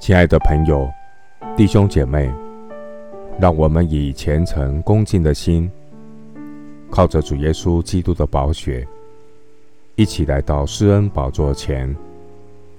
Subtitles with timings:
[0.00, 0.90] 亲爱的朋友、
[1.58, 2.32] 弟兄姐妹，
[3.38, 5.70] 让我们以虔诚恭敬的心，
[6.90, 8.88] 靠着主耶稣基督的宝血，
[9.96, 11.94] 一起来到施恩宝座前，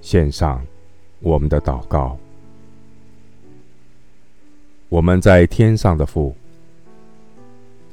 [0.00, 0.60] 献上
[1.20, 2.18] 我们的祷告。
[4.88, 6.34] 我们在天上的父，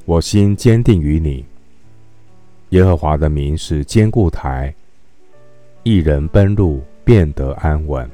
[0.06, 1.44] 我心坚定于你。
[2.70, 4.74] 耶和华的名是坚固台，
[5.84, 8.10] 一人奔入，便得安稳。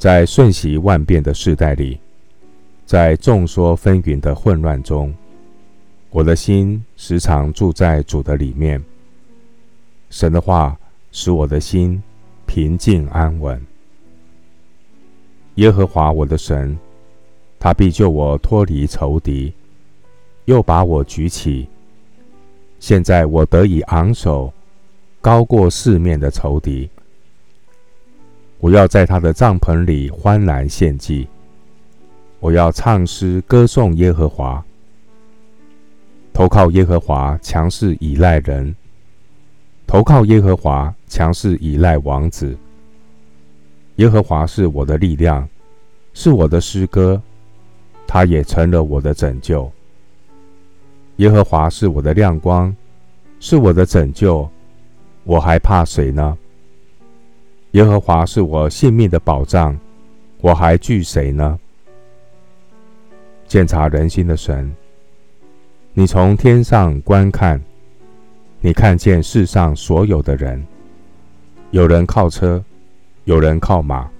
[0.00, 2.00] 在瞬息万变的世代里，
[2.86, 5.14] 在众说纷纭的混乱中，
[6.08, 8.82] 我的心时常住在主的里面。
[10.08, 10.74] 神的话
[11.12, 12.02] 使我的心
[12.46, 13.60] 平静安稳。
[15.56, 16.78] 耶和华我的神，
[17.58, 19.52] 他必救我脱离仇敌，
[20.46, 21.68] 又把我举起。
[22.78, 24.50] 现在我得以昂首，
[25.20, 26.88] 高过四面的仇敌。
[28.60, 31.26] 我要在他的帐篷里欢然献祭，
[32.40, 34.62] 我要唱诗歌颂耶和华。
[36.32, 38.74] 投靠耶和华，强势倚赖人；
[39.86, 42.54] 投靠耶和华，强势倚赖王子。
[43.96, 45.48] 耶和华是我的力量，
[46.12, 47.20] 是我的诗歌，
[48.06, 49.70] 他也成了我的拯救。
[51.16, 52.74] 耶和华是我的亮光，
[53.40, 54.48] 是我的拯救，
[55.24, 56.36] 我还怕谁呢？
[57.72, 59.78] 耶和华是我性命的保障，
[60.40, 61.56] 我还惧谁呢？
[63.46, 64.74] 鉴察人心的神，
[65.92, 67.62] 你从天上观看，
[68.60, 70.66] 你看见世上所有的人，
[71.70, 72.60] 有人靠车，
[73.24, 74.10] 有人靠马，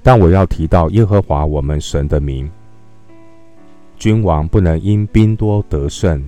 [0.00, 2.48] 但我要提到耶和华我们神的名。
[3.96, 6.24] 君王不能因兵多得胜，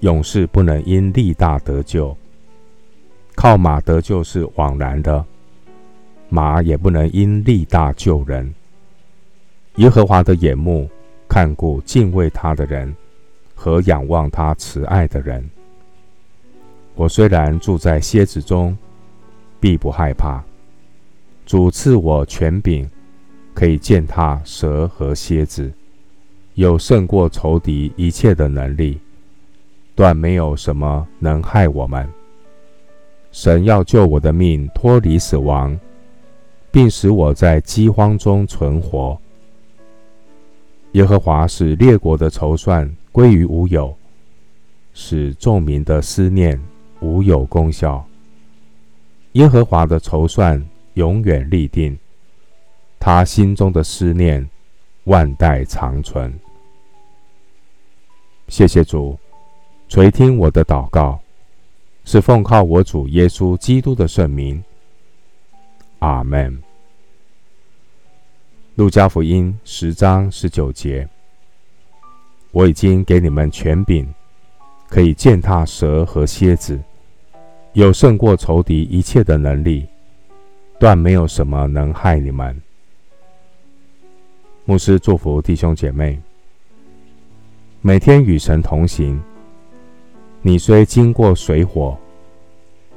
[0.00, 2.14] 勇士不能因力大得救。
[3.34, 5.24] 靠马得救是枉然的。
[6.28, 8.54] 马也不能因力大救人。
[9.76, 10.88] 耶和华的眼目
[11.28, 12.94] 看顾敬畏他的人
[13.54, 15.48] 和仰望他慈爱的人。
[16.94, 18.76] 我虽然住在蝎子中，
[19.60, 20.42] 必不害怕。
[21.46, 22.88] 主赐我权柄，
[23.54, 25.72] 可以践踏蛇和蝎子，
[26.54, 29.00] 有胜过仇敌一切的能力，
[29.94, 32.08] 断没有什么能害我们。
[33.30, 35.78] 神要救我的命脱离死亡。
[36.78, 39.20] 并使我在饥荒中存活。
[40.92, 43.92] 耶和华使列国的筹算归于无有，
[44.94, 46.56] 使众民的思念
[47.00, 48.06] 无有功效。
[49.32, 51.98] 耶和华的筹算永远立定，
[53.00, 54.48] 他心中的思念
[55.02, 56.32] 万代长存。
[58.46, 59.18] 谢谢主
[59.88, 61.18] 垂听我的祷告，
[62.04, 64.62] 是奉靠我主耶稣基督的圣名。
[65.98, 66.56] 阿门。
[68.78, 71.08] 路加福音十章十九节：
[72.52, 74.06] 我已经给你们权柄，
[74.88, 76.80] 可以践踏蛇和蝎子，
[77.72, 79.84] 有胜过仇敌一切的能力，
[80.78, 82.56] 断没有什么能害你们。
[84.64, 86.16] 牧师祝福弟兄姐妹，
[87.80, 89.20] 每天与神同行。
[90.40, 91.98] 你虽经过水火，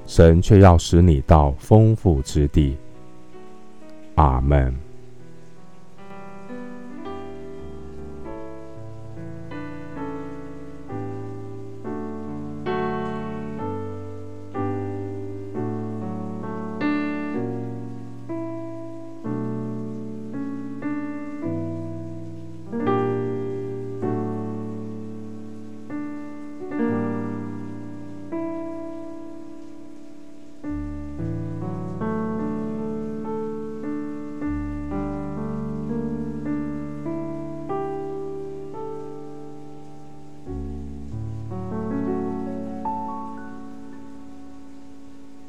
[0.06, 2.78] 神却要使你到丰富之地。
[4.14, 4.72] 阿门。